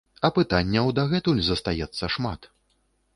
[0.27, 2.49] А пытанняў дагэтуль застаецца шмат.